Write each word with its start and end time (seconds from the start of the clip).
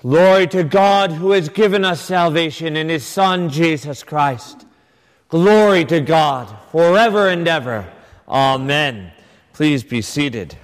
Glory 0.00 0.46
to 0.46 0.64
God 0.64 1.12
who 1.12 1.32
has 1.32 1.50
given 1.50 1.84
us 1.84 2.00
salvation 2.00 2.74
in 2.74 2.88
his 2.88 3.04
Son, 3.04 3.50
Jesus 3.50 4.02
Christ. 4.02 4.64
Glory 5.28 5.84
to 5.84 6.00
God 6.00 6.48
forever 6.72 7.28
and 7.28 7.46
ever. 7.46 7.86
Amen. 8.26 9.12
Please 9.52 9.84
be 9.84 10.00
seated. 10.00 10.56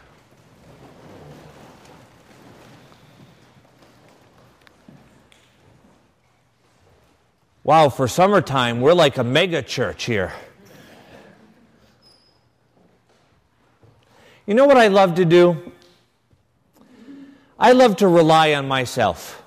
Wow, 7.63 7.91
for 7.91 8.09
summertime, 8.09 8.81
we're 8.81 8.95
like 8.95 9.19
a 9.19 9.25
mega 9.25 9.61
church 9.61 10.05
here. 10.05 10.33
You 14.47 14.55
know 14.55 14.65
what 14.65 14.79
I 14.79 14.87
love 14.87 15.17
to 15.17 15.27
do? 15.27 15.73
I 17.59 17.73
love 17.73 17.97
to 17.97 18.09
rely 18.09 18.53
on 18.53 18.69
myself. 18.69 19.43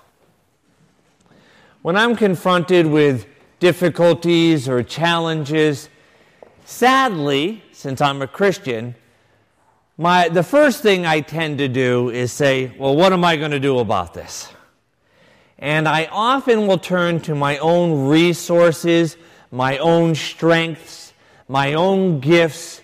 When 1.83 1.95
I'm 1.95 2.15
confronted 2.15 2.87
with 2.87 3.27
difficulties 3.59 4.67
or 4.67 4.81
challenges, 4.81 5.89
sadly, 6.65 7.63
since 7.71 8.01
I'm 8.01 8.21
a 8.23 8.27
Christian, 8.27 8.95
my, 9.95 10.27
the 10.27 10.43
first 10.43 10.81
thing 10.81 11.05
I 11.05 11.21
tend 11.21 11.59
to 11.59 11.67
do 11.67 12.09
is 12.09 12.31
say, 12.31 12.73
Well, 12.79 12.95
what 12.95 13.13
am 13.13 13.23
I 13.23 13.35
going 13.35 13.51
to 13.51 13.59
do 13.59 13.77
about 13.79 14.15
this? 14.15 14.49
And 15.59 15.87
I 15.87 16.05
often 16.11 16.65
will 16.65 16.77
turn 16.77 17.19
to 17.21 17.35
my 17.35 17.57
own 17.59 18.07
resources, 18.07 19.17
my 19.51 19.77
own 19.77 20.15
strengths, 20.15 21.13
my 21.47 21.73
own 21.73 22.21
gifts 22.21 22.81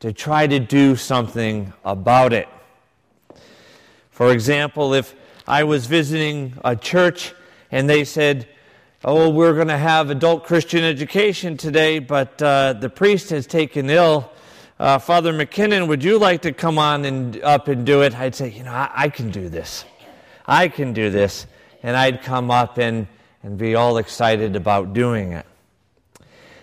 to 0.00 0.12
try 0.12 0.46
to 0.46 0.58
do 0.58 0.96
something 0.96 1.72
about 1.84 2.32
it. 2.32 2.48
For 4.16 4.32
example, 4.32 4.94
if 4.94 5.14
I 5.46 5.64
was 5.64 5.84
visiting 5.84 6.54
a 6.64 6.74
church 6.74 7.34
and 7.70 7.86
they 7.86 8.04
said, 8.04 8.48
Oh, 9.04 9.28
we're 9.28 9.52
going 9.52 9.68
to 9.68 9.76
have 9.76 10.08
adult 10.08 10.44
Christian 10.44 10.82
education 10.82 11.58
today, 11.58 11.98
but 11.98 12.40
uh, 12.40 12.72
the 12.72 12.88
priest 12.88 13.28
has 13.28 13.46
taken 13.46 13.90
ill. 13.90 14.32
Uh, 14.78 14.98
Father 14.98 15.34
McKinnon, 15.34 15.86
would 15.88 16.02
you 16.02 16.18
like 16.18 16.40
to 16.42 16.52
come 16.52 16.78
on 16.78 17.04
and 17.04 17.42
up 17.42 17.68
and 17.68 17.84
do 17.84 18.00
it? 18.00 18.18
I'd 18.18 18.34
say, 18.34 18.48
You 18.48 18.62
know, 18.62 18.72
I, 18.72 18.90
I 18.94 19.08
can 19.10 19.30
do 19.30 19.50
this. 19.50 19.84
I 20.46 20.68
can 20.68 20.94
do 20.94 21.10
this 21.10 21.46
and 21.82 21.94
I'd 21.94 22.22
come 22.22 22.50
up 22.50 22.78
and, 22.78 23.08
and 23.42 23.58
be 23.58 23.74
all 23.74 23.98
excited 23.98 24.56
about 24.56 24.94
doing 24.94 25.32
it. 25.32 25.44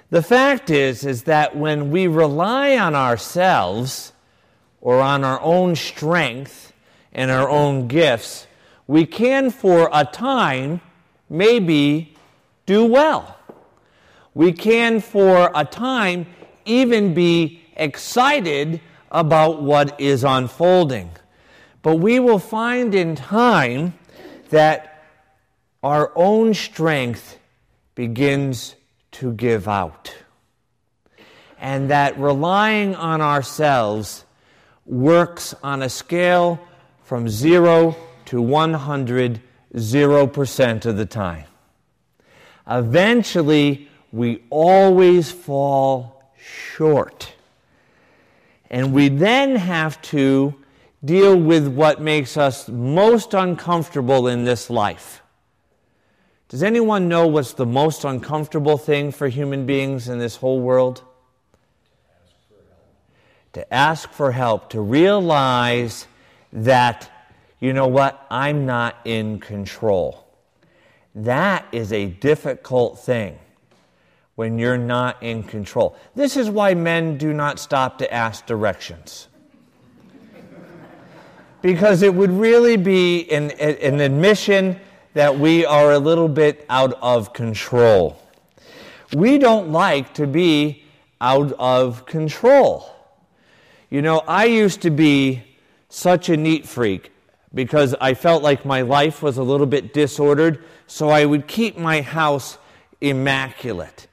The 0.09 0.23
fact 0.23 0.71
is, 0.71 1.05
is 1.05 1.25
that 1.25 1.55
when 1.55 1.91
we 1.91 2.07
rely 2.07 2.77
on 2.77 2.95
ourselves 2.95 4.11
or 4.81 5.01
on 5.01 5.23
our 5.23 5.39
own 5.39 5.75
strength 5.75 6.72
and 7.13 7.31
our 7.31 7.49
own 7.49 7.87
gifts, 7.87 8.47
we 8.87 9.05
can 9.05 9.49
for 9.49 9.89
a 9.93 10.03
time 10.03 10.81
maybe 11.29 12.15
do 12.65 12.85
well. 12.85 13.37
We 14.33 14.51
can 14.51 14.99
for 14.99 15.51
a 15.53 15.63
time 15.63 16.25
even 16.65 17.13
be 17.13 17.61
excited 17.75 18.81
about 19.11 19.61
what 19.61 19.99
is 20.01 20.23
unfolding. 20.23 21.11
But 21.81 21.97
we 21.97 22.19
will 22.19 22.39
find 22.39 22.95
in 22.95 23.15
time 23.15 23.93
that 24.49 25.05
our 25.83 26.11
own 26.15 26.53
strength 26.53 27.37
begins 27.93 28.75
to 29.11 29.33
give 29.33 29.67
out. 29.67 30.15
And 31.59 31.91
that 31.91 32.17
relying 32.17 32.95
on 32.95 33.21
ourselves 33.21 34.25
works 34.85 35.53
on 35.63 35.81
a 35.81 35.89
scale 35.89 36.59
from 37.03 37.29
zero 37.29 37.95
to 38.25 38.41
100, 38.41 39.41
0% 39.75 40.85
of 40.85 40.97
the 40.97 41.05
time. 41.05 41.45
Eventually, 42.67 43.89
we 44.11 44.43
always 44.49 45.31
fall 45.31 46.31
short. 46.37 47.33
And 48.69 48.93
we 48.93 49.09
then 49.09 49.55
have 49.55 50.01
to 50.03 50.55
deal 51.03 51.37
with 51.37 51.67
what 51.67 52.01
makes 52.01 52.37
us 52.37 52.69
most 52.69 53.33
uncomfortable 53.33 54.27
in 54.27 54.45
this 54.45 54.69
life 54.69 55.23
does 56.53 56.61
anyone 56.61 57.07
know 57.07 57.25
what's 57.25 57.53
the 57.53 57.65
most 57.65 58.03
uncomfortable 58.03 58.77
thing 58.77 59.11
for 59.11 59.27
human 59.27 59.65
beings 59.65 60.07
in 60.07 60.19
this 60.19 60.35
whole 60.35 60.59
world? 60.59 61.01
To 63.53 63.73
ask 63.73 64.11
for 64.11 64.33
help, 64.33 64.69
to 64.69 64.79
realize 64.79 66.05
that, 66.53 67.09
you 67.59 67.73
know 67.73 67.87
what, 67.87 68.25
I'm 68.29 68.65
not 68.65 68.97
in 69.03 69.39
control. 69.39 70.25
That 71.15 71.65
is 71.71 71.91
a 71.91 72.07
difficult 72.07 72.99
thing 72.99 73.37
when 74.35 74.57
you're 74.57 74.77
not 74.77 75.21
in 75.21 75.43
control. 75.43 75.95
This 76.15 76.37
is 76.37 76.49
why 76.49 76.73
men 76.73 77.17
do 77.17 77.33
not 77.33 77.59
stop 77.59 77.97
to 77.99 78.13
ask 78.13 78.45
directions. 78.45 79.27
because 81.61 82.01
it 82.01 82.13
would 82.13 82.31
really 82.31 82.77
be 82.77 83.29
an, 83.31 83.51
an 83.51 83.99
admission 83.99 84.79
that 85.13 85.37
we 85.37 85.65
are 85.65 85.91
a 85.93 85.99
little 85.99 86.27
bit 86.27 86.65
out 86.69 86.97
of 87.01 87.33
control. 87.33 88.19
We 89.13 89.37
don't 89.37 89.71
like 89.71 90.13
to 90.15 90.25
be 90.25 90.83
out 91.21 91.53
of 91.53 92.05
control. 92.05 92.89
You 93.89 94.01
know, 94.01 94.23
I 94.27 94.45
used 94.45 94.81
to 94.81 94.89
be 94.89 95.52
such 95.93 96.27
a 96.29 96.35
neat 96.35 96.67
freak 96.67 97.11
because 97.53 97.93
I 98.01 98.15
felt 98.15 98.41
like 98.41 98.65
my 98.65 98.81
life 98.81 99.21
was 99.21 99.37
a 99.37 99.43
little 99.43 99.67
bit 99.67 99.93
disordered, 99.93 100.63
so 100.87 101.09
I 101.09 101.23
would 101.23 101.47
keep 101.47 101.77
my 101.77 102.01
house 102.01 102.57
immaculate. 102.99 104.07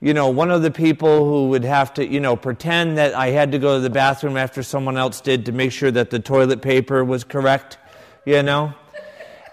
You 0.00 0.14
know, 0.14 0.30
one 0.30 0.50
of 0.50 0.62
the 0.62 0.70
people 0.70 1.26
who 1.26 1.50
would 1.50 1.64
have 1.64 1.92
to, 1.94 2.06
you 2.06 2.20
know, 2.20 2.36
pretend 2.36 2.96
that 2.96 3.14
I 3.14 3.28
had 3.28 3.52
to 3.52 3.58
go 3.58 3.76
to 3.76 3.80
the 3.80 3.90
bathroom 3.90 4.38
after 4.38 4.62
someone 4.62 4.96
else 4.96 5.20
did 5.20 5.44
to 5.46 5.52
make 5.52 5.72
sure 5.72 5.90
that 5.90 6.08
the 6.08 6.18
toilet 6.18 6.62
paper 6.62 7.04
was 7.04 7.22
correct, 7.22 7.76
you 8.24 8.42
know? 8.42 8.72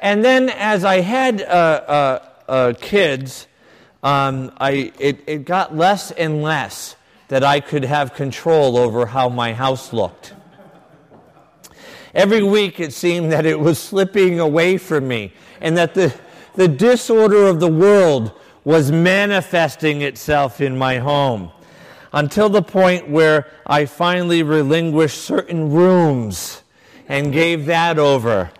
And 0.02 0.24
then 0.24 0.50
as 0.50 0.86
I 0.86 1.02
had 1.02 1.42
uh, 1.42 1.46
uh, 1.46 2.30
uh, 2.48 2.74
kids, 2.80 3.48
um, 4.04 4.54
I, 4.58 4.94
it, 5.00 5.24
it 5.28 5.46
got 5.46 5.76
less 5.76 6.12
and 6.12 6.42
less 6.42 6.96
that 7.28 7.44
I 7.44 7.60
could 7.60 7.84
have 7.84 8.14
control 8.14 8.78
over 8.78 9.06
how 9.06 9.28
my 9.28 9.54
house 9.54 9.92
looked. 9.92 10.34
Every 12.14 12.44
week 12.44 12.80
it 12.80 12.94
seemed 12.94 13.32
that 13.32 13.46
it 13.46 13.60
was 13.60 13.80
slipping 13.80 14.40
away 14.40 14.78
from 14.78 15.08
me 15.08 15.34
and 15.62 15.76
that 15.78 15.94
the, 15.94 16.14
the 16.56 16.68
disorder 16.68 17.48
of 17.48 17.60
the 17.60 17.72
world 17.72 18.32
was 18.64 18.92
manifesting 18.92 20.02
itself 20.02 20.62
in 20.62 20.78
my 20.78 21.00
home 21.00 21.52
until 22.14 22.50
the 22.50 22.62
point 22.62 23.10
where 23.10 23.48
I 23.66 23.86
finally 23.86 24.44
relinquished 24.44 25.22
certain 25.22 25.72
rooms 25.72 26.62
and 27.10 27.34
gave 27.34 27.66
that 27.66 27.98
over 27.98 28.52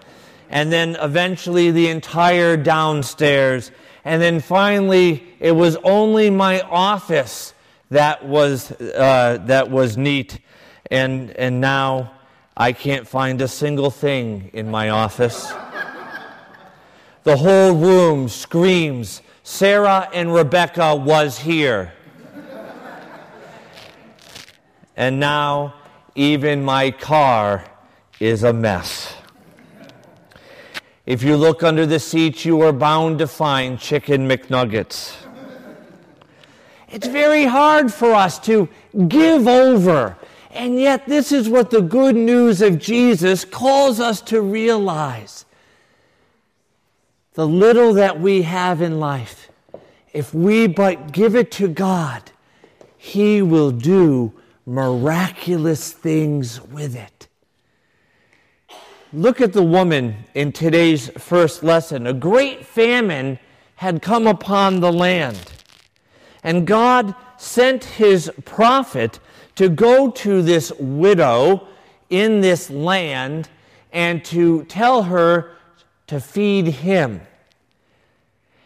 and 0.54 0.72
then 0.72 0.96
eventually 1.02 1.72
the 1.72 1.88
entire 1.90 2.56
downstairs. 2.56 3.72
And 4.06 4.22
then 4.22 4.40
finally, 4.40 5.24
it 5.40 5.52
was 5.52 5.78
only 5.78 6.30
my 6.30 6.62
office 6.62 7.56
that 7.90 8.24
was, 8.24 8.72
uh, 8.72 9.40
that 9.46 9.72
was 9.72 9.98
neat. 9.98 10.40
And, 10.92 11.32
and 11.32 11.60
now 11.60 12.12
I 12.56 12.72
can't 12.72 13.08
find 13.08 13.42
a 13.42 13.48
single 13.48 13.90
thing 13.90 14.52
in 14.54 14.70
my 14.70 14.90
office. 14.90 15.52
the 17.24 17.36
whole 17.36 17.74
room 17.74 18.30
screams, 18.30 19.22
Sarah 19.42 20.08
and 20.14 20.34
Rebecca 20.34 20.96
was 20.96 21.40
here. 21.40 21.94
and 24.96 25.20
now 25.20 25.74
even 26.14 26.64
my 26.64 26.92
car 26.92 27.66
is 28.20 28.44
a 28.44 28.54
mess. 28.54 29.16
If 31.08 31.24
you 31.24 31.36
look 31.36 31.64
under 31.64 31.86
the 31.88 32.00
seats, 32.00 32.46
you 32.46 32.62
are 32.62 32.72
bound 32.72 33.18
to 33.20 33.28
find 33.28 33.80
chicken 33.80 34.30
McNuggets. 34.30 35.16
It's 36.90 37.08
very 37.08 37.46
hard 37.46 37.92
for 37.92 38.14
us 38.14 38.38
to 38.42 38.70
give 39.08 39.48
over. 39.48 40.16
And 40.54 40.80
yet, 40.80 41.08
this 41.08 41.32
is 41.32 41.50
what 41.50 41.72
the 41.72 41.82
good 41.82 42.16
news 42.16 42.62
of 42.62 42.78
Jesus 42.78 43.44
calls 43.44 44.00
us 44.00 44.22
to 44.22 44.40
realize. 44.40 45.46
The 47.34 47.48
little 47.48 47.94
that 47.94 48.20
we 48.20 48.44
have 48.44 48.80
in 48.80 49.00
life, 49.00 49.50
if 50.14 50.32
we 50.32 50.68
but 50.68 51.12
give 51.12 51.36
it 51.36 51.52
to 51.54 51.68
God, 51.68 52.32
He 52.96 53.42
will 53.42 53.72
do 53.72 54.32
miraculous 54.64 55.92
things 55.92 56.62
with 56.62 56.96
it. 56.96 57.28
Look 59.12 59.42
at 59.42 59.54
the 59.54 59.64
woman 59.64 60.26
in 60.36 60.52
today's 60.52 61.10
first 61.18 61.64
lesson. 61.64 62.06
A 62.06 62.14
great 62.14 62.64
famine 62.64 63.40
had 63.76 64.04
come 64.04 64.28
upon 64.28 64.82
the 64.82 64.94
land. 64.94 65.52
And 66.44 66.68
God 66.68 67.16
sent 67.44 67.84
his 67.84 68.32
prophet 68.46 69.20
to 69.56 69.68
go 69.68 70.10
to 70.10 70.42
this 70.42 70.72
widow 70.80 71.68
in 72.10 72.40
this 72.40 72.70
land 72.70 73.50
and 73.92 74.24
to 74.24 74.64
tell 74.64 75.04
her 75.04 75.52
to 76.08 76.20
feed 76.20 76.68
him. 76.68 77.22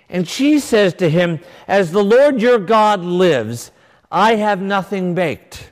And 0.10 0.28
she 0.28 0.60
says 0.60 0.94
to 0.96 1.10
him, 1.10 1.40
As 1.68 1.92
the 1.92 2.04
Lord 2.04 2.40
your 2.42 2.60
God 2.60 3.02
lives, 3.02 3.72
I 4.12 4.36
have 4.36 4.62
nothing 4.62 5.16
baked, 5.16 5.72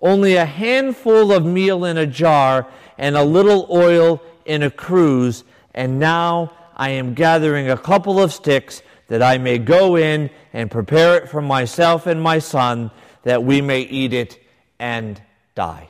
only 0.00 0.36
a 0.36 0.46
handful 0.46 1.32
of 1.32 1.44
meal 1.44 1.84
in 1.84 1.98
a 1.98 2.06
jar 2.06 2.68
and 2.96 3.16
a 3.16 3.24
little 3.24 3.66
oil 3.70 4.22
in 4.46 4.62
a 4.62 4.70
cruse, 4.70 5.42
and 5.74 5.98
now 5.98 6.52
I 6.76 6.90
am 6.90 7.12
gathering 7.12 7.68
a 7.68 7.76
couple 7.76 8.20
of 8.20 8.32
sticks 8.32 8.82
that 9.08 9.22
I 9.22 9.38
may 9.38 9.58
go 9.58 9.96
in 9.96 10.30
and 10.52 10.70
prepare 10.70 11.16
it 11.16 11.28
for 11.28 11.42
myself 11.42 12.06
and 12.06 12.22
my 12.22 12.38
son, 12.38 12.90
that 13.22 13.42
we 13.42 13.60
may 13.60 13.80
eat 13.80 14.12
it 14.12 14.38
and 14.78 15.20
die. 15.54 15.88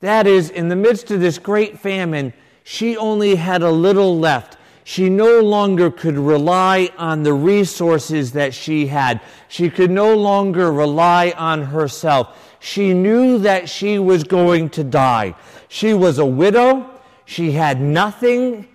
That 0.00 0.26
is, 0.26 0.50
in 0.50 0.68
the 0.68 0.76
midst 0.76 1.10
of 1.10 1.20
this 1.20 1.38
great 1.38 1.78
famine, 1.78 2.32
she 2.64 2.96
only 2.96 3.36
had 3.36 3.62
a 3.62 3.70
little 3.70 4.18
left. 4.18 4.56
She 4.84 5.08
no 5.08 5.40
longer 5.40 5.90
could 5.90 6.16
rely 6.16 6.90
on 6.96 7.22
the 7.22 7.32
resources 7.32 8.32
that 8.32 8.54
she 8.54 8.86
had. 8.86 9.20
She 9.48 9.68
could 9.70 9.90
no 9.90 10.14
longer 10.16 10.70
rely 10.70 11.32
on 11.36 11.62
herself. 11.62 12.56
She 12.60 12.94
knew 12.94 13.38
that 13.38 13.68
she 13.68 13.98
was 13.98 14.22
going 14.24 14.70
to 14.70 14.84
die. 14.84 15.34
She 15.68 15.94
was 15.94 16.18
a 16.18 16.26
widow. 16.26 16.90
She 17.24 17.52
had 17.52 17.80
nothing. 17.80 18.68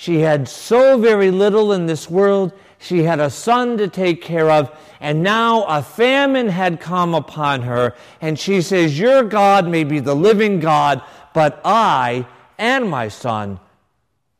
She 0.00 0.20
had 0.20 0.48
so 0.48 0.96
very 0.96 1.30
little 1.30 1.74
in 1.74 1.84
this 1.84 2.08
world. 2.08 2.54
She 2.78 3.02
had 3.02 3.20
a 3.20 3.28
son 3.28 3.76
to 3.76 3.86
take 3.86 4.22
care 4.22 4.50
of, 4.50 4.74
and 4.98 5.22
now 5.22 5.64
a 5.64 5.82
famine 5.82 6.48
had 6.48 6.80
come 6.80 7.14
upon 7.14 7.60
her. 7.60 7.94
And 8.22 8.38
she 8.38 8.62
says, 8.62 8.98
Your 8.98 9.22
God 9.22 9.68
may 9.68 9.84
be 9.84 10.00
the 10.00 10.16
living 10.16 10.58
God, 10.58 11.02
but 11.34 11.60
I 11.66 12.26
and 12.56 12.88
my 12.88 13.08
son 13.08 13.60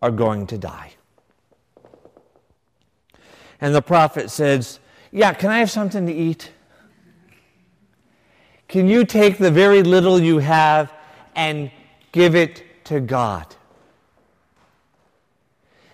are 0.01 0.11
going 0.11 0.47
to 0.47 0.57
die. 0.57 0.93
And 3.61 3.75
the 3.75 3.83
prophet 3.83 4.31
says, 4.31 4.81
Yeah, 5.13 5.35
can 5.35 5.51
I 5.51 5.59
have 5.59 5.71
something 5.71 6.07
to 6.07 6.13
eat? 6.15 6.53
Can 8.67 8.89
you 8.89 9.05
take 9.05 9.37
the 9.37 9.51
very 9.51 9.83
little 9.83 10.19
you 10.19 10.39
have 10.39 10.91
and 11.37 11.71
give 12.13 12.35
it 12.35 12.65
to 12.85 13.01
God? 13.01 13.57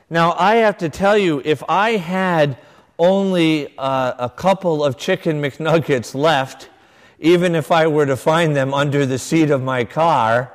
Now, 0.08 0.37
I 0.38 0.56
have 0.56 0.79
to 0.79 0.88
tell 0.88 1.19
you, 1.19 1.43
if 1.44 1.64
I 1.69 1.97
had 1.97 2.58
only 2.97 3.76
uh, 3.76 4.14
a 4.19 4.31
couple 4.31 4.85
of 4.85 4.97
chicken 4.97 5.43
McNuggets 5.43 6.14
left, 6.14 6.70
even 7.19 7.56
if 7.56 7.73
I 7.73 7.88
were 7.88 8.06
to 8.06 8.17
find 8.17 8.55
them 8.55 8.73
under 8.73 9.05
the 9.05 9.19
seat 9.19 9.50
of 9.50 9.62
my 9.62 9.85
car, 9.85 10.53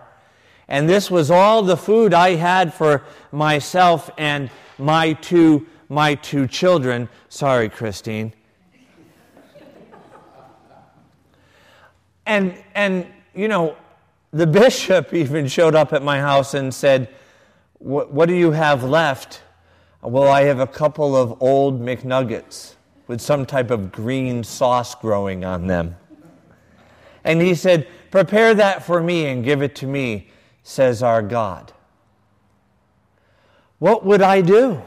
and 0.69 0.88
this 0.88 1.12
was 1.12 1.30
all 1.30 1.63
the 1.63 1.75
food 1.75 2.13
I 2.13 2.36
had 2.36 2.74
for 2.74 3.03
myself 3.33 4.09
and 4.18 4.50
my 4.77 5.13
two, 5.13 5.68
my 5.89 6.15
two 6.15 6.48
children. 6.48 7.09
Sorry, 7.27 7.68
Christine. 7.68 8.31
And, 12.25 12.56
and, 12.74 13.06
you 13.36 13.50
know, 13.50 13.75
the 14.31 14.48
bishop 14.62 15.13
even 15.13 15.50
showed 15.50 15.75
up 15.75 15.92
at 15.92 16.03
my 16.03 16.21
house 16.21 16.53
and 16.53 16.74
said, 16.74 17.09
what, 17.81 18.11
what 18.13 18.27
do 18.27 18.35
you 18.35 18.51
have 18.51 18.83
left? 18.83 19.41
Well, 20.01 20.29
I 20.29 20.43
have 20.43 20.59
a 20.59 20.67
couple 20.67 21.15
of 21.15 21.41
old 21.41 21.81
McNuggets 21.81 22.75
with 23.07 23.21
some 23.21 23.45
type 23.45 23.71
of 23.71 23.91
green 23.91 24.43
sauce 24.43 24.95
growing 24.95 25.43
on 25.43 25.67
them. 25.67 25.95
And 27.23 27.41
he 27.41 27.55
said, 27.55 27.87
Prepare 28.09 28.53
that 28.55 28.83
for 28.83 29.01
me 29.01 29.27
and 29.27 29.43
give 29.43 29.61
it 29.61 29.75
to 29.75 29.87
me, 29.87 30.29
says 30.63 31.01
our 31.01 31.21
God. 31.21 31.71
What 33.79 34.05
would 34.05 34.21
I 34.21 34.41
do? 34.41 34.81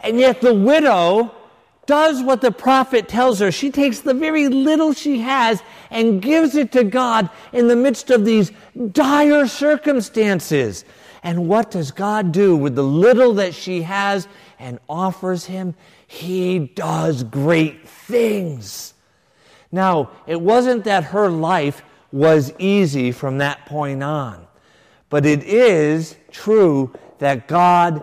And 0.00 0.18
yet 0.18 0.40
the 0.40 0.54
widow 0.54 1.34
does 1.84 2.22
what 2.22 2.40
the 2.40 2.52
prophet 2.52 3.08
tells 3.08 3.40
her. 3.40 3.50
She 3.50 3.70
takes 3.70 4.00
the 4.00 4.14
very 4.14 4.48
little 4.48 4.92
she 4.92 5.18
has 5.18 5.62
and 5.90 6.22
gives 6.22 6.54
it 6.54 6.72
to 6.72 6.84
God 6.84 7.28
in 7.52 7.68
the 7.68 7.76
midst 7.76 8.10
of 8.10 8.24
these 8.24 8.52
dire 8.92 9.46
circumstances. 9.46 10.84
And 11.22 11.48
what 11.48 11.70
does 11.70 11.90
God 11.90 12.32
do 12.32 12.56
with 12.56 12.74
the 12.74 12.82
little 12.82 13.34
that 13.34 13.54
she 13.54 13.82
has 13.82 14.26
and 14.58 14.78
offers 14.88 15.46
him? 15.46 15.74
He 16.06 16.58
does 16.58 17.22
great 17.22 17.86
things. 17.88 18.94
Now, 19.70 20.10
it 20.26 20.40
wasn't 20.40 20.84
that 20.84 21.04
her 21.04 21.28
life 21.28 21.82
was 22.10 22.52
easy 22.58 23.12
from 23.12 23.38
that 23.38 23.66
point 23.66 24.02
on, 24.02 24.46
but 25.10 25.24
it 25.26 25.44
is 25.44 26.16
true 26.30 26.92
that 27.18 27.46
God 27.46 28.02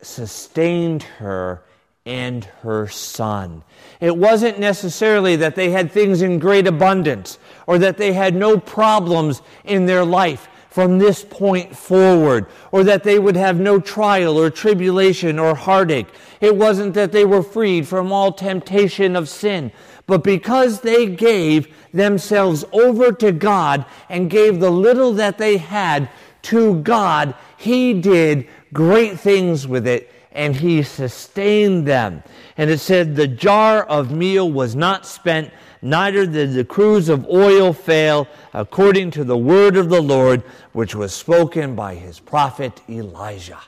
sustained 0.00 1.02
her 1.02 1.62
and 2.04 2.44
her 2.62 2.86
son. 2.86 3.64
It 4.00 4.16
wasn't 4.16 4.60
necessarily 4.60 5.36
that 5.36 5.56
they 5.56 5.70
had 5.70 5.90
things 5.90 6.22
in 6.22 6.38
great 6.38 6.68
abundance 6.68 7.38
or 7.66 7.78
that 7.78 7.96
they 7.96 8.12
had 8.12 8.36
no 8.36 8.58
problems 8.58 9.42
in 9.64 9.86
their 9.86 10.04
life 10.04 10.48
from 10.76 10.98
this 10.98 11.24
point 11.24 11.74
forward, 11.74 12.44
or 12.70 12.84
that 12.84 13.02
they 13.02 13.18
would 13.18 13.34
have 13.34 13.58
no 13.58 13.80
trial 13.80 14.36
or 14.36 14.50
tribulation 14.50 15.38
or 15.38 15.54
heartache. 15.54 16.06
It 16.38 16.54
wasn't 16.54 16.92
that 16.92 17.12
they 17.12 17.24
were 17.24 17.42
freed 17.42 17.88
from 17.88 18.12
all 18.12 18.30
temptation 18.30 19.16
of 19.16 19.26
sin, 19.26 19.72
but 20.06 20.22
because 20.22 20.82
they 20.82 21.06
gave 21.06 21.74
themselves 21.94 22.62
over 22.74 23.10
to 23.10 23.32
God 23.32 23.86
and 24.10 24.28
gave 24.28 24.60
the 24.60 24.68
little 24.68 25.14
that 25.14 25.38
they 25.38 25.56
had 25.56 26.10
to 26.42 26.78
God, 26.82 27.34
He 27.56 27.94
did 27.94 28.46
great 28.74 29.18
things 29.18 29.66
with 29.66 29.86
it 29.86 30.12
and 30.36 30.54
He 30.54 30.82
sustained 30.82 31.86
them. 31.86 32.22
And 32.56 32.70
it 32.70 32.78
said, 32.78 33.16
The 33.16 33.26
jar 33.26 33.82
of 33.82 34.12
meal 34.12 34.50
was 34.50 34.76
not 34.76 35.06
spent 35.06 35.50
neither 35.82 36.26
did 36.26 36.52
the 36.52 36.64
cruse 36.64 37.08
of 37.08 37.28
oil 37.28 37.72
fail, 37.72 38.26
according 38.52 39.10
to 39.12 39.24
the 39.24 39.36
word 39.36 39.76
of 39.76 39.88
the 39.88 40.00
Lord, 40.00 40.42
which 40.72 40.94
was 40.94 41.14
spoken 41.14 41.74
by 41.74 41.94
his 41.94 42.18
prophet 42.18 42.80
Elijah. 42.88 43.60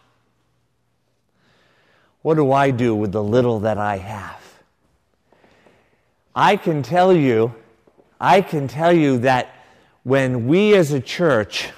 What 2.22 2.34
do 2.34 2.52
I 2.52 2.70
do 2.70 2.94
with 2.94 3.12
the 3.12 3.22
little 3.22 3.60
that 3.60 3.78
I 3.78 3.98
have? 3.98 4.42
I 6.34 6.56
can 6.56 6.82
tell 6.82 7.12
you, 7.12 7.54
I 8.20 8.42
can 8.42 8.68
tell 8.68 8.92
you 8.92 9.18
that 9.18 9.54
when 10.02 10.46
we 10.46 10.74
as 10.74 10.92
a 10.92 11.00
church 11.00 11.70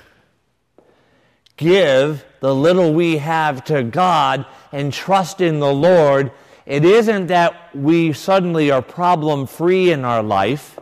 give 1.61 2.25
the 2.41 2.55
little 2.55 2.93
we 2.93 3.19
have 3.19 3.63
to 3.65 3.83
God 3.85 4.47
and 4.73 4.93
trust 4.93 5.41
in 5.41 5.61
the 5.61 5.73
Lord, 5.73 6.33
it 6.65 6.85
isn't 6.85 7.27
that 7.27 7.77
we 7.77 8.13
suddenly 8.13 8.71
are 8.71 8.83
problem 8.83 9.47
free 9.47 9.93
in 9.93 10.05
our 10.05 10.23
life. 10.23 10.79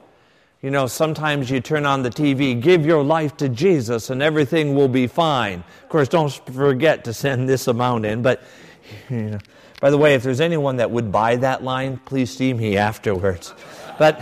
You 0.62 0.71
know, 0.71 0.87
sometimes 0.87 1.50
you 1.50 1.61
turn 1.61 1.85
on 1.85 2.03
the 2.03 2.11
TV, 2.11 2.61
give 2.61 2.87
your 2.87 3.03
life 3.03 3.37
to 3.38 3.49
Jesus 3.49 4.09
and 4.09 4.23
everything 4.23 4.75
will 4.75 4.88
be 4.88 5.07
fine. 5.07 5.64
Of 5.83 5.88
course, 5.88 6.09
don't 6.09 6.33
forget 6.53 7.05
to 7.05 7.12
send 7.12 7.49
this 7.49 7.67
amount 7.67 8.07
in, 8.07 8.23
but, 8.23 8.43
you 9.11 9.31
know. 9.31 9.38
By 9.81 9.91
the 9.91 9.99
way, 9.99 10.14
if 10.14 10.25
there's 10.25 10.41
anyone 10.41 10.76
that 10.79 10.91
would 10.91 11.12
buy 11.12 11.37
that 11.37 11.62
line, 11.62 12.00
please 12.05 12.37
see 12.37 12.53
me 12.53 12.76
afterwards. 12.76 13.55
But, 13.97 14.21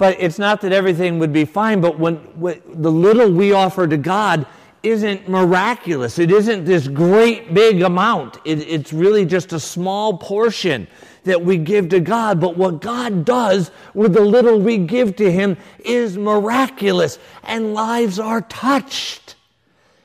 but 0.00 0.16
it's 0.18 0.38
not 0.38 0.62
that 0.62 0.72
everything 0.72 1.18
would 1.18 1.30
be 1.30 1.44
fine, 1.44 1.82
but 1.82 1.98
when, 1.98 2.16
when 2.40 2.62
the 2.66 2.90
little 2.90 3.30
we 3.30 3.52
offer 3.52 3.86
to 3.86 3.98
God, 3.98 4.46
isn't 4.82 5.28
miraculous. 5.28 6.18
It 6.18 6.30
isn't 6.30 6.64
this 6.64 6.88
great 6.88 7.52
big 7.52 7.82
amount. 7.82 8.38
It, 8.46 8.60
it's 8.60 8.94
really 8.94 9.26
just 9.26 9.52
a 9.52 9.60
small 9.60 10.16
portion 10.16 10.88
that 11.24 11.42
we 11.44 11.58
give 11.58 11.90
to 11.90 12.00
God. 12.00 12.40
But 12.40 12.56
what 12.56 12.80
God 12.80 13.26
does 13.26 13.70
with 13.92 14.14
the 14.14 14.22
little 14.22 14.58
we 14.58 14.78
give 14.78 15.16
to 15.16 15.30
Him 15.30 15.58
is 15.80 16.16
miraculous. 16.16 17.18
And 17.44 17.74
lives 17.74 18.18
are 18.18 18.40
touched. 18.40 19.34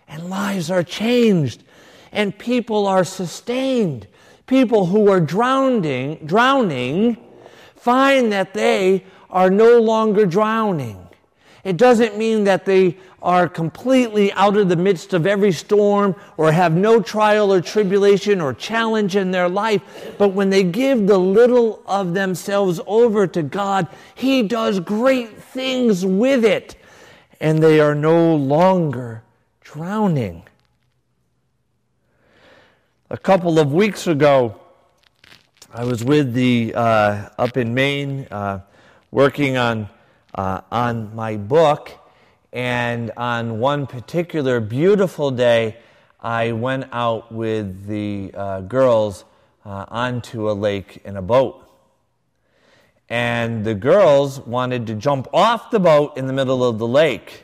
And 0.10 0.30
lives 0.30 0.70
are 0.70 0.84
changed. 0.84 1.64
And 2.12 2.38
people 2.38 2.86
are 2.86 3.06
sustained. 3.06 4.08
People 4.46 4.88
who 4.88 5.10
are 5.10 5.22
drowning, 5.22 6.18
drowning 6.26 7.16
find 7.78 8.34
that 8.34 8.54
they 8.54 9.06
are 9.30 9.50
no 9.50 9.80
longer 9.80 10.26
drowning. 10.26 11.06
It 11.64 11.78
doesn't 11.78 12.16
mean 12.16 12.44
that 12.44 12.66
they 12.66 12.98
are 13.24 13.50
completely 13.50 14.32
out 14.34 14.56
of 14.56 14.70
the 14.70 14.76
midst 14.76 15.16
of 15.16 15.26
every 15.26 15.52
storm 15.52 16.16
or 16.38 16.52
have 16.52 16.74
no 16.74 17.02
trial 17.02 17.52
or 17.52 17.60
tribulation 17.60 18.40
or 18.40 18.54
challenge 18.54 19.16
in 19.16 19.32
their 19.32 19.50
life. 19.50 19.82
But 20.20 20.30
when 20.30 20.52
they 20.52 20.62
give 20.62 21.08
the 21.08 21.18
little 21.18 21.82
of 21.88 22.14
themselves 22.14 22.80
over 22.86 23.26
to 23.26 23.42
God, 23.42 23.88
He 24.14 24.44
does 24.44 24.80
great 24.80 25.42
things 25.42 26.06
with 26.06 26.46
it. 26.46 26.76
And 27.42 27.64
they 27.64 27.80
are 27.80 27.96
no 27.96 28.36
longer 28.36 29.24
drowning. 29.62 30.44
A 33.10 33.18
couple 33.18 33.58
of 33.58 33.74
weeks 33.74 34.06
ago, 34.06 34.60
I 35.74 35.84
was 35.84 36.04
with 36.04 36.34
the 36.34 36.74
uh, 36.76 37.30
up 37.40 37.58
in 37.58 37.74
Maine, 37.74 38.28
uh, 38.30 38.60
working 39.16 39.56
on 39.56 39.88
uh, 40.34 40.60
on 40.70 41.16
my 41.16 41.38
book, 41.38 41.90
And 42.52 43.12
on 43.18 43.60
one 43.60 43.88
particular 43.88 44.60
beautiful 44.60 45.32
day, 45.32 45.78
I 46.22 46.52
went 46.52 46.88
out 46.92 47.32
with 47.32 47.86
the 47.88 48.32
uh, 48.34 48.62
girls 48.62 49.26
uh, 49.66 49.86
onto 49.90 50.50
a 50.50 50.54
lake 50.54 51.02
in 51.06 51.16
a 51.18 51.22
boat. 51.22 51.66
And 53.10 53.64
the 53.64 53.76
girls 53.76 54.40
wanted 54.40 54.88
to 54.88 54.96
jump 54.96 55.28
off 55.34 55.70
the 55.72 55.80
boat 55.80 56.18
in 56.18 56.28
the 56.28 56.34
middle 56.34 56.64
of 56.64 56.78
the 56.78 56.88
lake 56.88 57.44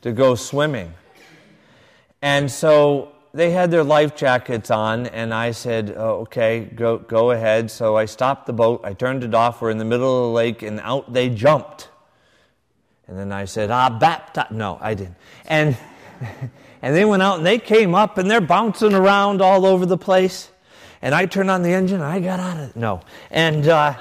to 0.00 0.12
go 0.12 0.34
swimming. 0.34 0.92
And 2.22 2.50
so 2.50 3.12
they 3.36 3.50
had 3.50 3.70
their 3.70 3.84
life 3.84 4.16
jackets 4.16 4.70
on, 4.70 5.06
and 5.06 5.34
I 5.34 5.50
said, 5.50 5.94
oh, 5.96 6.22
okay, 6.22 6.70
go, 6.74 6.98
go 6.98 7.32
ahead. 7.32 7.70
So 7.70 7.96
I 7.96 8.06
stopped 8.06 8.46
the 8.46 8.52
boat, 8.52 8.80
I 8.82 8.94
turned 8.94 9.24
it 9.24 9.34
off, 9.34 9.60
we're 9.60 9.70
in 9.70 9.78
the 9.78 9.84
middle 9.84 10.24
of 10.24 10.30
the 10.30 10.34
lake, 10.34 10.62
and 10.62 10.80
out 10.80 11.12
they 11.12 11.28
jumped. 11.28 11.90
And 13.06 13.18
then 13.18 13.32
I 13.32 13.44
said, 13.44 13.70
ah, 13.70 13.90
baptize. 13.90 14.50
No, 14.50 14.78
I 14.80 14.94
didn't. 14.94 15.16
And 15.44 15.76
and 16.82 16.96
they 16.96 17.04
went 17.04 17.22
out 17.22 17.38
and 17.38 17.46
they 17.46 17.58
came 17.58 17.94
up 17.94 18.18
and 18.18 18.30
they're 18.30 18.40
bouncing 18.40 18.94
around 18.94 19.40
all 19.40 19.66
over 19.66 19.86
the 19.86 19.98
place. 19.98 20.50
And 21.02 21.14
I 21.14 21.26
turned 21.26 21.50
on 21.50 21.62
the 21.62 21.70
engine 21.70 22.00
and 22.00 22.04
I 22.04 22.20
got 22.20 22.40
out 22.40 22.58
of. 22.58 22.74
No. 22.74 23.02
And, 23.30 23.68
uh, 23.68 23.94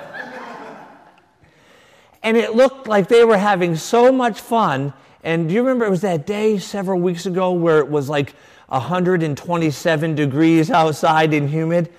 and 2.24 2.38
it 2.38 2.56
looked 2.56 2.88
like 2.88 3.10
they 3.10 3.24
were 3.24 3.38
having 3.38 3.76
so 3.76 4.12
much 4.12 4.40
fun. 4.40 4.94
And 5.26 5.50
do 5.50 5.56
you 5.56 5.62
remember 5.62 5.86
it 5.86 5.90
was 5.90 6.02
that 6.02 6.28
day 6.28 6.60
several 6.60 7.00
weeks 7.00 7.26
ago 7.26 7.52
where 7.52 7.80
it 7.80 7.90
was 7.90 8.08
like 8.08 8.36
127 8.68 10.16
degrees 10.16 10.70
outside 10.70 11.34
and 11.34 11.50
humid? 11.50 11.92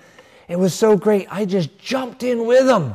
It 0.46 0.60
was 0.60 0.72
so 0.72 0.96
great. 0.96 1.26
I 1.28 1.44
just 1.44 1.76
jumped 1.76 2.22
in 2.22 2.46
with 2.46 2.66
them. 2.66 2.94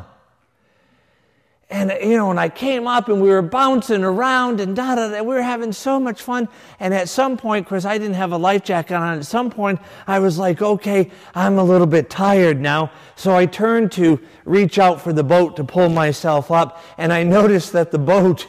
And, 1.70 1.92
you 2.02 2.16
know, 2.16 2.32
and 2.32 2.40
I 2.40 2.48
came 2.48 2.88
up 2.88 3.10
and 3.10 3.22
we 3.22 3.28
were 3.30 3.42
bouncing 3.42 4.06
around 4.06 4.62
and 4.62 4.74
da 4.74 4.96
da 4.96 5.10
da. 5.10 5.22
We 5.22 5.36
were 5.36 5.42
having 5.42 5.74
so 5.74 6.00
much 6.00 6.22
fun. 6.22 6.48
And 6.80 6.94
at 6.94 7.10
some 7.10 7.36
point, 7.36 7.68
course, 7.68 7.84
I 7.84 7.98
didn't 7.98 8.16
have 8.16 8.32
a 8.32 8.38
life 8.38 8.64
jacket 8.64 8.96
on. 8.96 9.20
At 9.20 9.26
some 9.26 9.50
point, 9.50 9.80
I 10.08 10.20
was 10.20 10.38
like, 10.38 10.62
okay, 10.62 11.12
I'm 11.36 11.58
a 11.58 11.64
little 11.64 11.88
bit 11.88 12.10
tired 12.10 12.60
now. 12.60 12.92
So 13.18 13.36
I 13.36 13.46
turned 13.48 13.92
to 13.94 14.20
reach 14.46 14.80
out 14.80 15.02
for 15.02 15.12
the 15.12 15.24
boat 15.24 15.58
to 15.58 15.66
pull 15.66 15.90
myself 15.90 16.52
up. 16.52 16.82
And 16.98 17.12
I 17.12 17.24
noticed 17.24 17.74
that 17.74 17.92
the 17.92 18.00
boat 18.00 18.48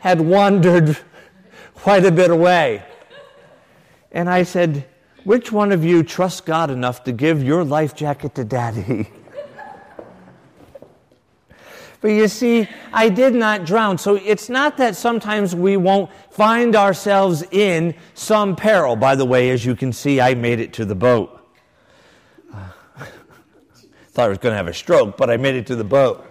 had 0.00 0.20
wandered 0.20 0.98
quite 1.74 2.04
a 2.04 2.10
bit 2.10 2.30
away. 2.30 2.82
And 4.12 4.28
I 4.28 4.42
said, 4.42 4.86
which 5.24 5.52
one 5.52 5.70
of 5.72 5.84
you 5.84 6.02
trusts 6.02 6.40
God 6.40 6.70
enough 6.70 7.04
to 7.04 7.12
give 7.12 7.42
your 7.42 7.64
life 7.64 7.94
jacket 7.94 8.34
to 8.34 8.44
daddy? 8.44 9.08
But 12.00 12.08
you 12.08 12.28
see, 12.28 12.66
I 12.92 13.10
did 13.10 13.34
not 13.34 13.66
drown. 13.66 13.98
So 13.98 14.14
it's 14.16 14.48
not 14.48 14.78
that 14.78 14.96
sometimes 14.96 15.54
we 15.54 15.76
won't 15.76 16.10
find 16.30 16.74
ourselves 16.74 17.44
in 17.50 17.94
some 18.14 18.56
peril. 18.56 18.96
By 18.96 19.14
the 19.16 19.26
way, 19.26 19.50
as 19.50 19.66
you 19.66 19.76
can 19.76 19.92
see, 19.92 20.20
I 20.20 20.34
made 20.34 20.60
it 20.60 20.72
to 20.74 20.86
the 20.86 20.94
boat. 20.94 21.46
Thought 24.12 24.24
I 24.24 24.28
was 24.28 24.38
going 24.38 24.52
to 24.52 24.56
have 24.56 24.68
a 24.68 24.74
stroke, 24.74 25.18
but 25.18 25.28
I 25.28 25.36
made 25.36 25.56
it 25.56 25.66
to 25.66 25.76
the 25.76 25.84
boat. 25.84 26.29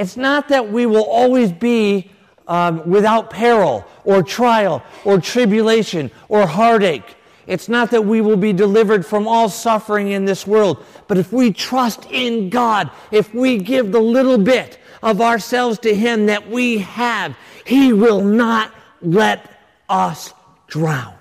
It's 0.00 0.16
not 0.16 0.48
that 0.48 0.72
we 0.72 0.86
will 0.86 1.04
always 1.04 1.52
be 1.52 2.10
um, 2.48 2.88
without 2.88 3.28
peril 3.28 3.86
or 4.04 4.22
trial 4.22 4.82
or 5.04 5.20
tribulation 5.20 6.10
or 6.30 6.46
heartache. 6.46 7.16
It's 7.46 7.68
not 7.68 7.90
that 7.90 8.06
we 8.06 8.22
will 8.22 8.38
be 8.38 8.54
delivered 8.54 9.04
from 9.04 9.28
all 9.28 9.50
suffering 9.50 10.12
in 10.12 10.24
this 10.24 10.46
world, 10.46 10.82
but 11.06 11.18
if 11.18 11.34
we 11.34 11.52
trust 11.52 12.06
in 12.10 12.48
God, 12.48 12.90
if 13.10 13.34
we 13.34 13.58
give 13.58 13.92
the 13.92 14.00
little 14.00 14.38
bit 14.38 14.78
of 15.02 15.20
ourselves 15.20 15.78
to 15.80 15.94
Him 15.94 16.26
that 16.26 16.48
we 16.48 16.78
have, 16.78 17.36
He 17.66 17.92
will 17.92 18.22
not 18.22 18.72
let 19.02 19.50
us 19.90 20.32
drown. 20.66 21.12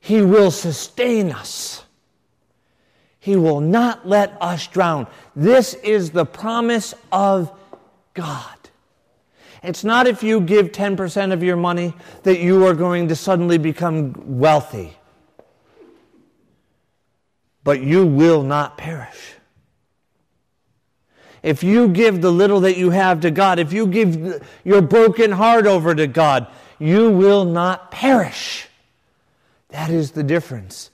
He 0.00 0.22
will 0.22 0.50
sustain 0.50 1.32
us. 1.32 1.84
He 3.20 3.36
will 3.36 3.60
not 3.60 4.08
let 4.08 4.40
us 4.40 4.66
drown. 4.68 5.06
This 5.36 5.74
is 5.74 6.12
the 6.12 6.24
promise 6.24 6.94
of 7.12 7.52
God. 8.18 8.70
It's 9.62 9.84
not 9.84 10.06
if 10.06 10.22
you 10.22 10.40
give 10.40 10.72
10% 10.72 11.32
of 11.32 11.42
your 11.42 11.56
money 11.56 11.94
that 12.22 12.38
you 12.38 12.66
are 12.66 12.74
going 12.74 13.08
to 13.08 13.16
suddenly 13.16 13.58
become 13.58 14.14
wealthy 14.38 14.98
but 17.68 17.82
you 17.82 18.06
will 18.06 18.42
not 18.42 18.78
perish. 18.78 19.34
If 21.42 21.62
you 21.62 21.88
give 21.88 22.22
the 22.22 22.32
little 22.32 22.60
that 22.60 22.78
you 22.78 22.88
have 22.88 23.20
to 23.20 23.30
God, 23.30 23.58
if 23.58 23.74
you 23.74 23.86
give 23.86 24.42
your 24.64 24.80
broken 24.80 25.32
heart 25.32 25.66
over 25.66 25.94
to 25.94 26.06
God, 26.06 26.46
you 26.78 27.10
will 27.10 27.44
not 27.44 27.90
perish. 27.90 28.66
That 29.68 29.90
is 29.90 30.12
the 30.12 30.22
difference 30.22 30.88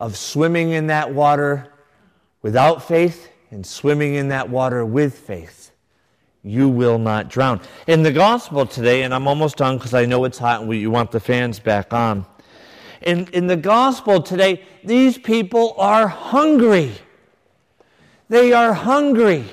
of 0.00 0.16
swimming 0.16 0.70
in 0.70 0.86
that 0.86 1.12
water 1.12 1.70
without 2.40 2.88
faith 2.88 3.28
and 3.50 3.66
swimming 3.66 4.14
in 4.14 4.28
that 4.28 4.48
water 4.48 4.86
with 4.86 5.18
faith. 5.18 5.70
You 6.46 6.68
will 6.68 6.98
not 6.98 7.28
drown. 7.28 7.60
In 7.86 8.02
the 8.02 8.12
gospel 8.12 8.66
today, 8.66 9.02
and 9.02 9.12
I'm 9.12 9.26
almost 9.26 9.56
done 9.56 9.78
because 9.78 9.94
I 9.94 10.06
know 10.06 10.24
it's 10.24 10.38
hot 10.38 10.60
and 10.60 10.68
we, 10.68 10.78
you 10.78 10.90
want 10.90 11.10
the 11.10 11.20
fans 11.20 11.58
back 11.58 11.92
on 11.92 12.24
in, 13.06 13.28
in 13.32 13.46
the 13.46 13.56
gospel 13.56 14.22
today, 14.22 14.62
these 14.82 15.16
people 15.16 15.74
are 15.78 16.08
hungry. 16.08 16.92
They 18.28 18.52
are 18.52 18.72
hungry. 18.72 19.44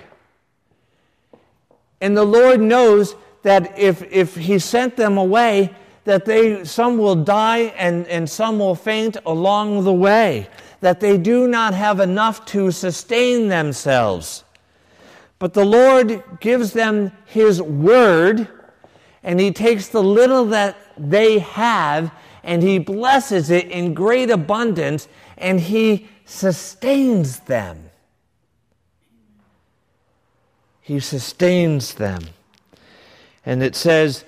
And 2.02 2.18
the 2.18 2.26
Lord 2.26 2.60
knows 2.60 3.16
that 3.44 3.78
if, 3.78 4.02
if 4.12 4.36
He 4.36 4.60
sent 4.60 4.96
them 4.96 5.18
away, 5.18 5.74
that 6.06 6.26
they, 6.26 6.66
some 6.66 6.98
will 6.98 7.16
die 7.16 7.74
and, 7.78 8.08
and 8.08 8.30
some 8.30 8.60
will 8.60 8.76
faint 8.76 9.18
along 9.26 9.84
the 9.84 9.94
way, 9.94 10.50
that 10.82 11.00
they 11.00 11.18
do 11.18 11.48
not 11.48 11.74
have 11.74 12.00
enough 12.00 12.46
to 12.48 12.72
sustain 12.72 13.48
themselves. 13.48 14.44
But 15.44 15.54
the 15.54 15.66
Lord 15.66 16.24
gives 16.40 16.72
them 16.72 17.12
His 17.26 17.62
word, 17.62 18.48
and 19.24 19.42
He 19.42 19.52
takes 19.52 19.90
the 19.90 20.02
little 20.02 20.46
that 20.46 20.78
they 20.98 21.40
have 21.40 22.14
and 22.44 22.64
he 22.64 22.78
blesses 22.78 23.50
it 23.50 23.70
in 23.70 23.94
great 23.94 24.30
abundance 24.30 25.10
and 25.38 25.60
he 25.60 26.08
sustains 26.24 27.40
them. 27.42 27.90
He 30.82 31.02
sustains 31.02 31.94
them. 31.94 32.22
And 33.46 33.64
it 33.64 33.76
says, 33.76 34.24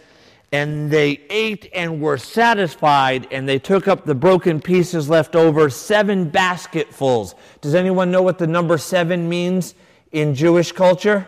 and 0.52 0.90
they 0.90 1.22
ate 1.30 1.70
and 1.74 2.02
were 2.02 2.18
satisfied, 2.18 3.28
and 3.32 3.48
they 3.48 3.60
took 3.60 3.88
up 3.88 4.06
the 4.06 4.16
broken 4.16 4.62
pieces 4.62 5.10
left 5.10 5.36
over, 5.36 5.70
seven 5.70 6.30
basketfuls. 6.30 7.36
Does 7.60 7.76
anyone 7.76 8.12
know 8.12 8.22
what 8.22 8.38
the 8.38 8.48
number 8.48 8.78
seven 8.78 9.28
means 9.28 9.76
in 10.16 10.34
Jewish 10.34 10.72
culture? 10.72 11.28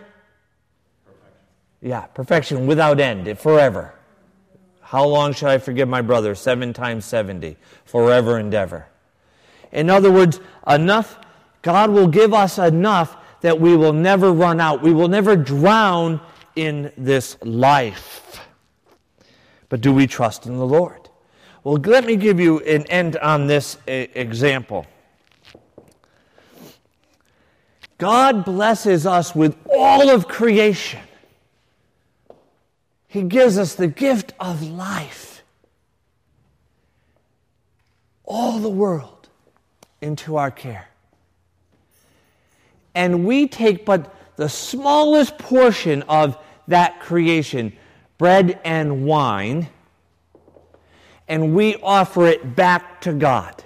Perfection. 1.05 1.37
Yeah, 1.81 2.01
perfection 2.01 2.67
without 2.67 2.99
end, 3.01 3.37
forever. 3.37 3.93
How 4.81 5.05
long 5.05 5.33
shall 5.33 5.49
I 5.49 5.57
forgive 5.57 5.89
my 5.89 6.01
brother? 6.01 6.33
Seven 6.33 6.71
times 6.71 7.03
70. 7.03 7.57
Forever 7.83 8.37
and 8.37 8.53
ever. 8.53 8.87
In 9.73 9.89
other 9.89 10.09
words, 10.09 10.39
enough, 10.65 11.19
God 11.61 11.89
will 11.89 12.07
give 12.07 12.33
us 12.33 12.57
enough 12.57 13.17
that 13.41 13.59
we 13.59 13.75
will 13.75 13.91
never 13.91 14.31
run 14.31 14.61
out. 14.61 14.81
We 14.81 14.93
will 14.93 15.09
never 15.09 15.35
drown 15.35 16.21
in 16.55 16.93
this 16.97 17.35
life. 17.43 18.47
But 19.67 19.81
do 19.81 19.93
we 19.93 20.07
trust 20.07 20.45
in 20.45 20.55
the 20.55 20.65
Lord? 20.65 21.09
Well, 21.65 21.75
let 21.75 22.05
me 22.05 22.15
give 22.15 22.39
you 22.39 22.59
an 22.61 22.85
end 22.87 23.17
on 23.17 23.47
this 23.47 23.75
uh, 23.85 23.91
example. 23.91 24.87
God 27.97 28.45
blesses 28.45 29.05
us 29.05 29.33
with 29.33 29.57
all 29.73 30.09
of 30.09 30.27
creation. 30.27 31.01
He 33.07 33.23
gives 33.23 33.57
us 33.57 33.75
the 33.75 33.87
gift 33.87 34.33
of 34.39 34.61
life. 34.61 35.43
All 38.25 38.59
the 38.59 38.69
world 38.69 39.29
into 40.01 40.35
our 40.35 40.51
care. 40.51 40.89
And 42.93 43.25
we 43.25 43.47
take 43.47 43.85
but 43.85 44.13
the 44.35 44.49
smallest 44.49 45.37
portion 45.37 46.03
of 46.03 46.37
that 46.67 46.99
creation, 46.99 47.73
bread 48.17 48.59
and 48.63 49.05
wine, 49.05 49.69
and 51.27 51.55
we 51.55 51.75
offer 51.77 52.27
it 52.27 52.55
back 52.55 53.01
to 53.01 53.13
God. 53.13 53.63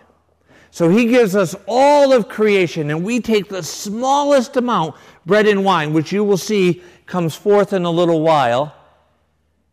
So 0.71 0.89
he 0.89 1.05
gives 1.05 1.35
us 1.35 1.55
all 1.67 2.13
of 2.13 2.27
creation, 2.27 2.89
and 2.89 3.03
we 3.03 3.19
take 3.19 3.49
the 3.49 3.61
smallest 3.61 4.57
amount, 4.57 4.95
bread 5.25 5.45
and 5.45 5.63
wine, 5.63 5.93
which 5.93 6.11
you 6.11 6.23
will 6.23 6.37
see 6.37 6.81
comes 7.05 7.35
forth 7.35 7.73
in 7.73 7.85
a 7.85 7.91
little 7.91 8.21
while 8.21 8.73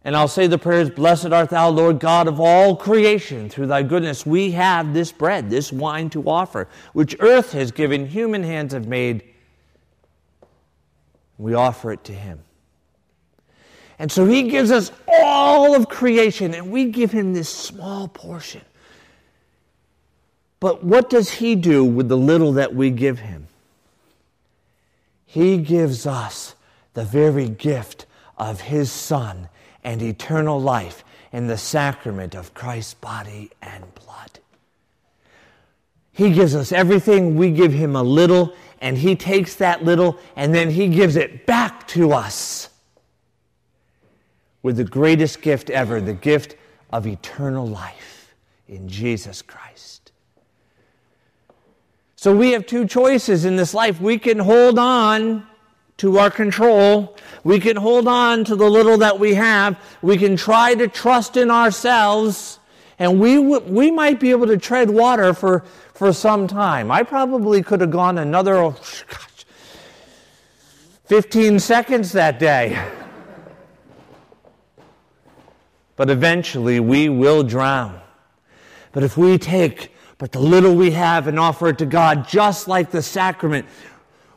and 0.08 0.16
I'll 0.16 0.26
say 0.26 0.46
the 0.46 0.56
prayers 0.56 0.88
Blessed 0.88 1.32
art 1.32 1.50
thou, 1.50 1.68
Lord 1.68 1.98
God 1.98 2.28
of 2.28 2.40
all 2.40 2.76
creation. 2.76 3.50
Through 3.50 3.66
thy 3.66 3.82
goodness, 3.82 4.24
we 4.24 4.52
have 4.52 4.94
this 4.94 5.12
bread, 5.12 5.50
this 5.50 5.70
wine 5.70 6.08
to 6.10 6.26
offer, 6.26 6.66
which 6.94 7.14
earth 7.20 7.52
has 7.52 7.72
given, 7.72 8.06
human 8.06 8.42
hands 8.42 8.72
have 8.72 8.86
made. 8.86 9.22
We 11.36 11.52
offer 11.52 11.92
it 11.92 12.04
to 12.04 12.12
Him. 12.12 12.40
And 13.98 14.10
so 14.10 14.24
He 14.24 14.44
gives 14.44 14.70
us 14.70 14.92
all 15.06 15.74
of 15.74 15.90
creation, 15.90 16.54
and 16.54 16.70
we 16.70 16.86
give 16.86 17.12
Him 17.12 17.34
this 17.34 17.48
small 17.50 18.08
portion. 18.08 18.62
But 20.60 20.82
what 20.82 21.08
does 21.08 21.30
He 21.34 21.54
do 21.54 21.84
with 21.84 22.08
the 22.08 22.16
little 22.16 22.52
that 22.54 22.74
we 22.74 22.90
give 22.90 23.20
Him? 23.20 23.48
He 25.24 25.58
gives 25.58 26.06
us 26.06 26.54
the 26.94 27.04
very 27.04 27.48
gift 27.48 28.06
of 28.36 28.62
His 28.62 28.90
Son 28.90 29.48
and 29.84 30.02
eternal 30.02 30.60
life 30.60 31.04
in 31.32 31.46
the 31.46 31.58
sacrament 31.58 32.34
of 32.34 32.54
Christ's 32.54 32.94
body 32.94 33.50
and 33.62 33.84
blood. 33.94 34.40
He 36.12 36.32
gives 36.32 36.54
us 36.56 36.72
everything, 36.72 37.36
we 37.36 37.50
give 37.52 37.72
Him 37.72 37.94
a 37.94 38.02
little, 38.02 38.54
and 38.80 38.98
He 38.98 39.14
takes 39.14 39.54
that 39.56 39.84
little 39.84 40.18
and 40.34 40.54
then 40.54 40.70
He 40.70 40.88
gives 40.88 41.14
it 41.16 41.46
back 41.46 41.86
to 41.88 42.12
us 42.12 42.70
with 44.62 44.76
the 44.76 44.84
greatest 44.84 45.40
gift 45.42 45.70
ever 45.70 46.00
the 46.00 46.14
gift 46.14 46.56
of 46.92 47.06
eternal 47.06 47.66
life 47.66 48.34
in 48.66 48.88
Jesus 48.88 49.42
Christ. 49.42 49.97
So 52.20 52.34
we 52.34 52.50
have 52.50 52.66
two 52.66 52.84
choices 52.84 53.44
in 53.44 53.54
this 53.54 53.72
life. 53.72 54.00
We 54.00 54.18
can 54.18 54.40
hold 54.40 54.76
on 54.76 55.46
to 55.98 56.18
our 56.18 56.32
control. 56.32 57.16
We 57.44 57.60
can 57.60 57.76
hold 57.76 58.08
on 58.08 58.42
to 58.46 58.56
the 58.56 58.68
little 58.68 58.98
that 58.98 59.20
we 59.20 59.34
have. 59.34 59.78
We 60.02 60.16
can 60.16 60.36
try 60.36 60.74
to 60.74 60.88
trust 60.88 61.36
in 61.36 61.48
ourselves. 61.48 62.58
And 62.98 63.20
we, 63.20 63.36
w- 63.36 63.60
we 63.60 63.92
might 63.92 64.18
be 64.18 64.32
able 64.32 64.48
to 64.48 64.56
tread 64.56 64.90
water 64.90 65.32
for, 65.32 65.60
for 65.94 66.12
some 66.12 66.48
time. 66.48 66.90
I 66.90 67.04
probably 67.04 67.62
could 67.62 67.80
have 67.82 67.92
gone 67.92 68.18
another 68.18 68.56
oh, 68.56 68.70
gosh, 68.72 69.44
15 71.04 71.60
seconds 71.60 72.10
that 72.10 72.40
day. 72.40 72.84
but 75.94 76.10
eventually 76.10 76.80
we 76.80 77.08
will 77.08 77.44
drown. 77.44 78.00
But 78.90 79.04
if 79.04 79.16
we 79.16 79.38
take 79.38 79.92
but 80.18 80.32
the 80.32 80.40
little 80.40 80.74
we 80.74 80.90
have 80.90 81.28
and 81.28 81.38
offer 81.38 81.68
it 81.68 81.78
to 81.78 81.86
God, 81.86 82.28
just 82.28 82.66
like 82.68 82.90
the 82.90 83.02
sacrament, 83.02 83.66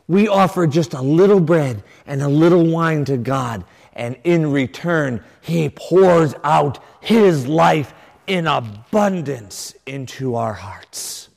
we 0.06 0.28
offer 0.28 0.66
just 0.66 0.94
a 0.94 1.02
little 1.02 1.40
bread 1.40 1.82
and 2.06 2.22
a 2.22 2.28
little 2.28 2.66
wine 2.66 3.04
to 3.06 3.16
God, 3.16 3.64
and 3.92 4.16
in 4.24 4.50
return, 4.50 5.22
He 5.40 5.68
pours 5.68 6.34
out 6.44 6.82
His 7.00 7.46
life 7.46 7.92
in 8.26 8.46
abundance 8.46 9.74
into 9.86 10.36
our 10.36 10.54
hearts, 10.54 11.28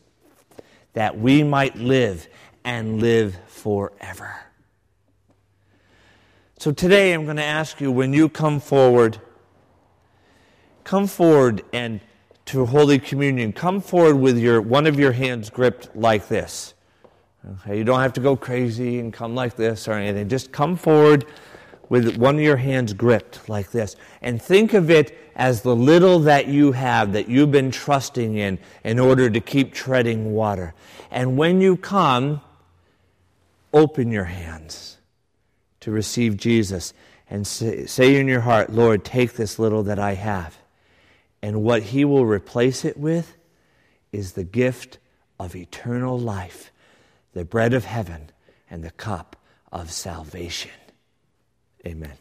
that 0.94 1.18
we 1.18 1.44
might 1.44 1.76
live 1.76 2.28
and 2.64 3.02
live 3.02 3.38
forever. 3.48 4.36
So 6.60 6.72
today, 6.72 7.14
I'm 7.14 7.26
going 7.26 7.38
to 7.38 7.44
ask 7.44 7.82
you 7.82 7.92
when 7.92 8.14
you 8.14 8.30
come 8.30 8.60
forward, 8.60 9.20
come 10.84 11.08
forward 11.08 11.64
and 11.74 12.00
to 12.46 12.66
Holy 12.66 13.00
Communion, 13.00 13.54
come 13.54 13.82
forward 13.82 14.16
with 14.16 14.38
your, 14.38 14.62
one 14.62 14.86
of 14.86 15.00
your 15.00 15.12
hands 15.12 15.50
gripped 15.50 15.96
like 15.96 16.28
this. 16.28 16.74
Okay, 17.62 17.78
you 17.78 17.84
don't 17.84 18.00
have 18.00 18.14
to 18.14 18.22
go 18.22 18.36
crazy 18.36 19.00
and 19.00 19.14
come 19.14 19.36
like 19.36 19.56
this 19.56 19.88
or 19.88 19.94
anything. 19.94 20.30
Just 20.30 20.52
come 20.52 20.76
forward 20.76 21.26
with 21.90 22.18
one 22.18 22.36
of 22.36 22.42
your 22.42 22.58
hands 22.58 22.94
gripped 22.94 23.48
like 23.48 23.72
this 23.72 23.96
and 24.22 24.42
think 24.42 24.74
of 24.74 24.90
it 24.90 25.18
as 25.36 25.62
the 25.62 25.76
little 25.76 26.20
that 26.20 26.48
you 26.48 26.72
have 26.72 27.14
that 27.14 27.28
you've 27.28 27.52
been 27.52 27.70
trusting 27.70 28.36
in 28.36 28.58
in 28.84 28.98
order 28.98 29.30
to 29.30 29.40
keep 29.40 29.74
treading 29.74 30.34
water. 30.34 30.74
And 31.12 31.38
when 31.38 31.62
you 31.62 31.78
come, 31.78 32.42
open 33.74 34.12
your 34.12 34.24
hands 34.24 34.98
to 35.82 35.92
receive 35.92 36.38
Jesus 36.38 36.94
and 37.30 37.46
say, 37.46 37.86
say 37.86 38.16
in 38.16 38.28
your 38.28 38.42
heart, 38.42 38.72
Lord, 38.72 39.04
take 39.04 39.34
this 39.34 39.60
little 39.60 39.84
that 39.84 40.00
I 40.00 40.14
have. 40.14 40.58
And 41.42 41.64
what 41.64 41.84
he 41.84 42.06
will 42.06 42.26
replace 42.26 42.86
it 42.86 42.98
with 42.98 43.36
is 44.12 44.34
the 44.34 44.44
gift 44.44 44.98
of 45.40 45.56
eternal 45.56 46.18
life 46.18 46.72
the 47.36 47.46
bread 47.46 47.74
of 47.74 47.86
heaven, 47.86 48.32
and 48.72 48.84
the 48.84 48.92
cup 48.92 49.36
of 49.72 49.92
salvation. 49.92 50.72
Amen. 51.86 52.14